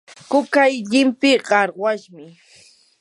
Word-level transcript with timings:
kuyay 0.29 0.73
llimpii 0.89 1.37
qarwashmi. 1.47 2.25